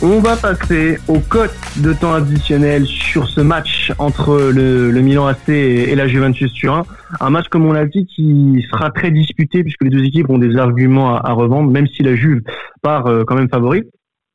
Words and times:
On 0.00 0.20
va 0.20 0.36
passer 0.36 0.98
aux 1.08 1.18
cotes 1.18 1.50
de 1.82 1.92
temps 1.92 2.14
additionnel 2.14 2.86
sur 2.86 3.28
ce 3.28 3.40
match 3.40 3.92
entre 3.98 4.52
le, 4.54 4.92
Milan 5.00 5.26
AC 5.26 5.48
et, 5.48 5.92
la 5.96 6.06
Juventus 6.06 6.52
Turin. 6.52 6.84
Un 7.18 7.30
match, 7.30 7.48
comme 7.48 7.66
on 7.66 7.72
l'a 7.72 7.84
dit, 7.84 8.06
qui 8.06 8.64
sera 8.70 8.90
très 8.92 9.10
disputé 9.10 9.64
puisque 9.64 9.82
les 9.82 9.90
deux 9.90 10.04
équipes 10.04 10.30
ont 10.30 10.38
des 10.38 10.56
arguments 10.56 11.16
à, 11.16 11.32
revendre, 11.32 11.68
même 11.72 11.88
si 11.88 12.04
la 12.04 12.14
Juve 12.14 12.42
part 12.80 13.08
euh, 13.08 13.24
quand 13.24 13.34
même 13.34 13.48
favorite 13.48 13.88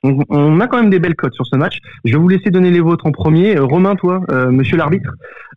on, 0.04 0.60
a 0.60 0.68
quand 0.68 0.78
même 0.78 0.90
des 0.90 1.00
belles 1.00 1.16
cotes 1.16 1.34
sur 1.34 1.46
ce 1.46 1.56
match. 1.56 1.78
Je 2.04 2.14
vais 2.14 2.20
vous 2.20 2.28
laisser 2.28 2.50
donner 2.50 2.72
les 2.72 2.82
vôtres 2.82 3.06
en 3.06 3.12
premier. 3.12 3.58
Euh, 3.58 3.64
Romain, 3.64 3.96
toi, 3.96 4.22
euh, 4.30 4.52
monsieur 4.52 4.78
l'arbitre, 4.78 5.10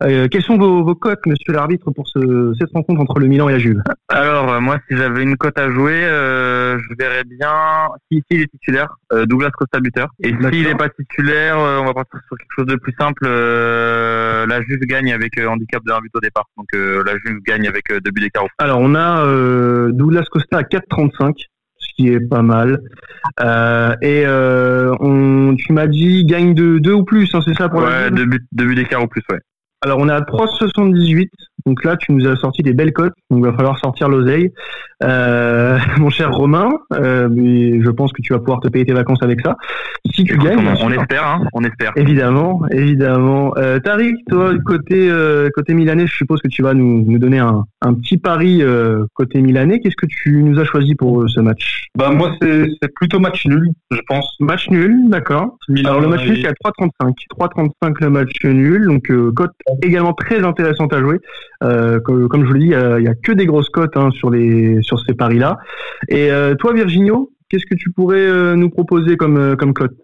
euh, 0.03 0.27
quelles 0.29 0.43
sont 0.43 0.57
vos, 0.57 0.83
vos 0.83 0.95
cotes, 0.95 1.25
monsieur 1.25 1.53
l'arbitre, 1.53 1.91
pour 1.91 2.07
ce, 2.07 2.53
cette 2.59 2.71
rencontre 2.73 3.01
entre 3.01 3.19
le 3.19 3.27
Milan 3.27 3.49
et 3.49 3.53
la 3.53 3.59
Juve? 3.59 3.81
Alors, 4.07 4.61
moi, 4.61 4.77
si 4.87 4.95
j'avais 4.95 5.23
une 5.23 5.35
cote 5.35 5.57
à 5.57 5.69
jouer, 5.69 6.01
je 6.01 6.95
verrais 6.97 7.23
bien, 7.25 7.49
si, 8.11 8.23
il 8.29 8.41
est 8.41 8.51
titulaire, 8.51 8.95
Douglas 9.25 9.51
Costa 9.51 9.79
buteur. 9.79 10.07
Et 10.23 10.29
s'il 10.29 10.63
n'est 10.63 10.75
pas 10.75 10.89
titulaire, 10.89 11.57
on 11.57 11.85
va 11.85 11.93
partir 11.93 12.19
sur 12.27 12.37
quelque 12.37 12.53
chose 12.55 12.65
de 12.67 12.75
plus 12.75 12.93
simple. 12.97 13.27
la 13.27 14.61
Juve 14.61 14.79
gagne 14.81 15.11
avec 15.11 15.39
handicap 15.45 15.83
de 15.85 15.91
1 15.91 15.99
but 15.99 16.15
au 16.15 16.19
départ. 16.19 16.45
Donc, 16.57 16.67
la 16.73 17.13
Juve 17.25 17.39
gagne 17.45 17.67
avec 17.67 17.85
deux 17.89 18.11
buts 18.11 18.21
d'écart. 18.21 18.45
Alors, 18.59 18.79
on 18.79 18.95
a 18.95 19.25
Douglas 19.91 20.25
Costa 20.31 20.59
à 20.59 20.63
4,35 20.63 21.47
qui 21.97 22.09
est 22.09 22.19
pas 22.19 22.41
mal. 22.41 22.81
Euh, 23.41 23.95
et 24.01 24.23
euh, 24.25 24.95
on, 24.99 25.55
tu 25.57 25.73
m'as 25.73 25.87
dit 25.87 26.25
gagne 26.25 26.53
de 26.53 26.77
2 26.77 26.93
ou 26.93 27.03
plus, 27.03 27.29
hein, 27.33 27.39
c'est 27.45 27.55
ça 27.55 27.67
pour 27.69 27.81
Ouais, 27.81 28.11
2 28.11 28.25
buts, 28.25 28.47
deux 28.51 28.65
buts 28.65 28.75
d'écart 28.75 29.03
ou 29.03 29.07
plus, 29.07 29.23
ouais. 29.31 29.39
Alors 29.81 29.99
on 29.99 30.09
est 30.09 30.13
à 30.13 30.21
3,78. 30.21 31.29
Donc 31.67 31.83
là, 31.83 31.97
tu 31.97 32.13
nous 32.13 32.25
as 32.25 32.37
sorti 32.37 32.63
des 32.63 32.73
belles 32.73 32.93
cotes. 32.93 33.13
Donc 33.29 33.39
il 33.39 33.45
va 33.45 33.53
falloir 33.53 33.77
sortir 33.77 34.07
l'oseille. 34.07 34.53
Euh, 35.03 35.77
mon 35.97 36.09
cher 36.09 36.31
Romain, 36.31 36.69
euh, 36.93 37.27
je 37.29 37.89
pense 37.91 38.13
que 38.13 38.21
tu 38.21 38.33
vas 38.33 38.39
pouvoir 38.39 38.61
te 38.61 38.69
payer 38.69 38.85
tes 38.85 38.93
vacances 38.93 39.21
avec 39.21 39.41
ça. 39.41 39.57
Si 40.13 40.23
tu 40.23 40.37
gagnes, 40.37 40.65
on, 40.81 40.91
espère, 40.91 41.27
hein, 41.27 41.45
on 41.53 41.63
espère. 41.63 41.91
Évidemment, 41.95 42.61
évidemment. 42.71 43.53
Euh, 43.57 43.79
Tariq, 43.79 44.15
toi 44.29 44.53
côté 44.65 45.09
euh, 45.09 45.49
côté 45.53 45.73
milanais, 45.73 46.07
je 46.07 46.15
suppose 46.15 46.41
que 46.41 46.47
tu 46.47 46.61
vas 46.63 46.73
nous, 46.73 47.03
nous 47.05 47.19
donner 47.19 47.39
un, 47.39 47.65
un 47.81 47.93
petit 47.93 48.17
pari 48.17 48.61
euh, 48.61 49.05
côté 49.13 49.41
milanais. 49.41 49.79
Qu'est-ce 49.79 49.95
que 49.95 50.05
tu 50.07 50.43
nous 50.43 50.59
as 50.59 50.65
choisi 50.65 50.95
pour 50.95 51.29
ce 51.29 51.41
match? 51.41 51.87
Bah 51.95 52.09
moi 52.11 52.31
c'est 52.41 52.93
plutôt 52.95 53.19
match 53.19 53.45
nul, 53.45 53.69
je 53.91 53.99
pense. 54.07 54.35
Match 54.39 54.69
nul, 54.69 55.09
d'accord. 55.09 55.57
Alors 55.83 55.99
le 55.99 56.07
match 56.07 56.25
nul 56.25 56.39
c'est 56.41 56.47
à 56.47 56.53
3,35. 56.53 57.13
3,35 57.37 57.95
le 58.01 58.09
match 58.09 58.45
nul, 58.45 58.85
donc 58.87 59.11
cote 59.35 59.51
également 59.81 60.13
très 60.13 60.43
intéressante 60.43 60.93
à 60.93 60.99
jouer. 60.99 61.19
Euh, 61.63 61.99
comme, 61.99 62.43
je 62.43 62.47
vous 62.47 62.53
l'ai 62.53 62.67
dit, 62.67 62.73
il 62.73 63.01
n'y 63.01 63.07
a, 63.07 63.15
que 63.15 63.31
des 63.31 63.45
grosses 63.45 63.69
cotes 63.69 63.97
hein, 63.97 64.11
sur, 64.11 64.29
les, 64.29 64.81
sur 64.81 64.99
ces 64.99 65.13
paris-là. 65.13 65.57
Et 66.07 66.31
euh, 66.31 66.55
toi, 66.55 66.73
Virginio, 66.73 67.31
qu'est-ce 67.49 67.65
que 67.65 67.75
tu 67.75 67.91
pourrais 67.91 68.19
euh, 68.19 68.55
nous 68.55 68.69
proposer 68.69 69.17
comme, 69.17 69.55
comme 69.57 69.73
cote? 69.73 69.97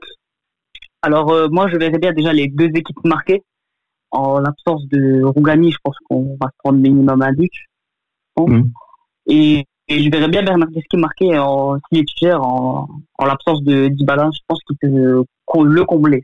Alors, 1.01 1.49
moi, 1.51 1.67
je 1.69 1.77
verrais 1.77 1.97
bien 1.99 2.13
déjà 2.13 2.33
les 2.33 2.47
deux 2.47 2.69
équipes 2.73 3.03
marquées. 3.05 3.43
En 4.11 4.39
l'absence 4.39 4.87
de 4.89 5.23
Rougani, 5.23 5.71
je 5.71 5.77
pense 5.83 5.95
qu'on 6.07 6.37
va 6.39 6.47
se 6.47 6.57
prendre 6.63 6.79
minimum 6.79 7.21
un 7.21 7.33
but. 7.33 7.51
Mmh. 8.37 8.61
Et, 9.27 9.65
je 9.89 10.09
verrais 10.09 10.29
bien 10.29 10.43
Bernardeschi 10.43 10.97
marqué 10.97 11.37
en, 11.37 11.77
signature 11.89 12.41
en, 12.41 12.87
en 13.17 13.25
l'absence 13.25 13.63
de 13.63 13.89
Dybala. 13.89 14.29
Je 14.33 14.39
pense 14.47 14.59
qu'il 14.65 14.77
peut 14.77 15.23
le 15.65 15.85
combler. 15.85 16.23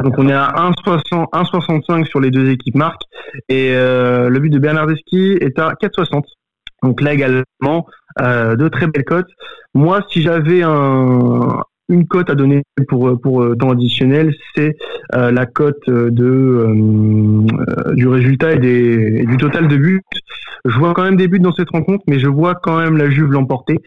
Donc 0.00 0.14
on 0.18 0.28
est 0.28 0.32
à 0.32 0.52
1,65 0.56 2.06
sur 2.06 2.20
les 2.20 2.30
deux 2.30 2.50
équipes 2.50 2.76
marques 2.76 3.02
et 3.48 3.74
euh, 3.74 4.28
le 4.28 4.40
but 4.40 4.50
de 4.50 4.58
Bernardeschi 4.58 5.38
est 5.40 5.58
à 5.58 5.72
4,60. 5.74 6.22
Donc 6.82 7.00
là 7.00 7.12
également 7.12 7.86
euh, 8.20 8.56
de 8.56 8.68
très 8.68 8.86
belles 8.86 9.04
cotes. 9.04 9.30
Moi, 9.74 10.00
si 10.10 10.22
j'avais 10.22 10.62
un, 10.62 11.60
une 11.88 12.06
cote 12.06 12.28
à 12.28 12.34
donner 12.34 12.62
pour 12.88 13.20
pour 13.20 13.42
euh, 13.42 13.54
temps 13.54 13.70
additionnel, 13.70 14.34
c'est 14.54 14.76
la 15.12 15.46
cote 15.46 15.88
de 15.88 16.66
du 17.94 18.08
résultat 18.08 18.52
et, 18.52 18.58
des, 18.58 19.24
du 19.26 19.36
total 19.36 19.68
de 19.68 19.76
buts. 19.76 20.00
Je 20.64 20.78
vois 20.78 20.94
quand 20.94 21.04
même 21.04 21.16
des 21.16 21.28
buts 21.28 21.40
dans 21.40 21.52
cette 21.52 21.70
rencontre, 21.70 22.04
mais 22.08 22.18
je 22.18 22.28
vois 22.28 22.54
quand 22.54 22.78
même 22.78 22.96
la 22.96 23.10
Juve 23.10 23.30
l'emporter 23.30 23.78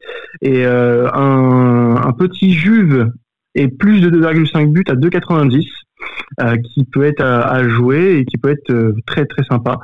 et 0.42 0.66
un, 0.66 1.96
un 1.96 2.12
petit 2.14 2.54
Juve 2.54 3.10
et 3.56 3.70
plus 3.70 4.02
de 4.02 4.10
2,5 4.10 4.72
buts 4.72 4.84
à 4.88 4.96
2,90. 4.96 5.66
Euh, 6.42 6.58
qui 6.58 6.84
peut 6.84 7.06
être 7.06 7.22
à, 7.22 7.66
jouer 7.68 8.18
et 8.18 8.26
qui 8.26 8.38
peut 8.38 8.50
être 8.50 8.70
euh, 8.70 8.94
très 9.06 9.26
très 9.26 9.44
sympa 9.44 9.80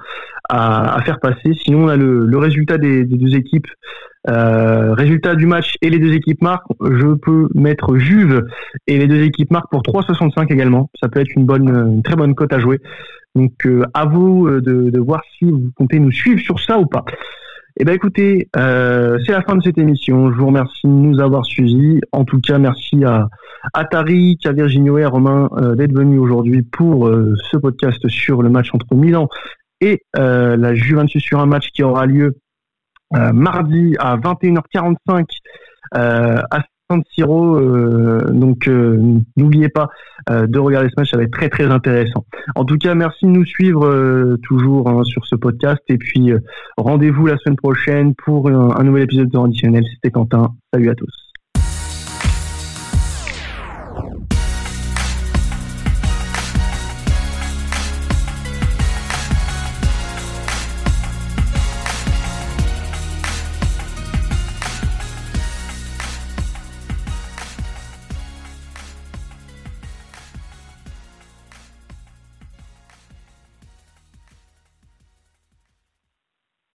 à, 0.49 1.01
faire 1.05 1.19
passer. 1.21 1.53
Sinon, 1.63 1.85
on 1.85 1.87
a 1.87 1.95
le, 1.95 2.37
résultat 2.37 2.77
des, 2.77 3.05
deux 3.05 3.35
équipes, 3.35 3.67
euh, 4.27 4.93
résultat 4.93 5.35
du 5.35 5.45
match 5.45 5.75
et 5.81 5.89
les 5.89 5.99
deux 5.99 6.13
équipes 6.13 6.41
marquent. 6.41 6.67
Je 6.81 7.13
peux 7.13 7.47
mettre 7.55 7.95
Juve 7.95 8.43
et 8.87 8.97
les 8.97 9.07
deux 9.07 9.21
équipes 9.21 9.51
marquent 9.51 9.71
pour 9.71 9.81
3,65 9.83 10.51
également. 10.51 10.89
Ça 11.01 11.07
peut 11.07 11.21
être 11.21 11.31
une 11.37 11.45
bonne, 11.45 12.01
très 12.03 12.17
bonne 12.17 12.35
cote 12.35 12.51
à 12.51 12.59
jouer. 12.59 12.81
Donc, 13.33 13.53
euh, 13.65 13.85
à 13.93 14.05
vous 14.05 14.49
de, 14.49 14.99
voir 14.99 15.21
si 15.37 15.49
vous 15.49 15.71
comptez 15.77 15.99
nous 15.99 16.11
suivre 16.11 16.41
sur 16.41 16.59
ça 16.59 16.79
ou 16.79 16.85
pas. 16.85 17.05
Eh 17.77 17.85
ben 17.85 17.95
écoutez, 17.95 18.49
euh, 18.57 19.17
c'est 19.25 19.31
la 19.31 19.41
fin 19.41 19.55
de 19.55 19.63
cette 19.63 19.77
émission. 19.77 20.31
Je 20.31 20.37
vous 20.37 20.47
remercie 20.47 20.85
de 20.85 20.91
nous 20.91 21.21
avoir 21.21 21.45
suivis. 21.45 22.01
En 22.11 22.25
tout 22.25 22.41
cas, 22.41 22.57
merci 22.57 23.05
à, 23.05 23.29
Virginio 24.53 24.97
et 24.97 25.03
à 25.03 25.09
Romain 25.09 25.49
euh, 25.57 25.75
d'être 25.75 25.93
venus 25.93 26.19
aujourd'hui 26.19 26.61
pour 26.61 27.07
euh, 27.07 27.35
ce 27.51 27.57
podcast 27.57 28.07
sur 28.07 28.41
le 28.41 28.49
match 28.49 28.69
entre 28.73 28.95
Milan 28.95 29.27
et 29.79 30.01
euh, 30.17 30.57
la 30.57 30.73
Juventus 30.75 31.23
sur 31.23 31.39
un 31.39 31.45
match 31.45 31.69
qui 31.71 31.83
aura 31.83 32.05
lieu 32.05 32.35
mardi 33.33 33.93
à 33.99 34.15
21h45 34.15 35.25
à 35.91 36.61
San 36.89 37.03
Siro. 37.11 37.59
donc 38.29 38.67
n'oubliez 39.35 39.67
pas 39.67 39.89
de 40.29 40.57
regarder 40.57 40.87
ce 40.87 40.93
match, 40.95 41.11
ça 41.11 41.17
va 41.17 41.23
être 41.23 41.33
très 41.33 41.49
très 41.49 41.65
intéressant. 41.65 42.23
En 42.55 42.63
tout 42.63 42.77
cas, 42.77 42.95
merci 42.95 43.25
de 43.25 43.31
nous 43.31 43.43
suivre 43.43 44.37
toujours 44.43 44.87
hein, 44.87 45.03
sur 45.03 45.25
ce 45.25 45.35
podcast 45.35 45.81
et 45.89 45.97
puis 45.97 46.31
rendez-vous 46.77 47.25
la 47.25 47.35
semaine 47.39 47.57
prochaine 47.57 48.15
pour 48.15 48.47
un, 48.47 48.81
nouvel 48.85 49.03
épisode 49.03 49.27
de 49.27 49.83
C'était 49.93 50.11
Quentin. 50.11 50.53
Salut 50.73 50.89
à 50.89 50.95
tous. 50.95 51.20